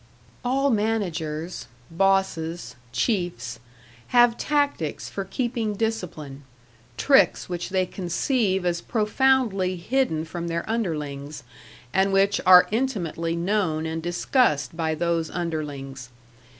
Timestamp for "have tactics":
4.07-5.09